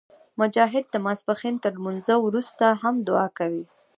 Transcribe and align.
مجاهد 0.39 0.85
د 0.91 0.95
ماسپښین 1.05 1.55
تر 1.63 1.71
لمونځه 1.77 2.15
وروسته 2.25 2.65
هم 2.81 2.95
دعا 3.07 3.27
کوي. 3.37 3.63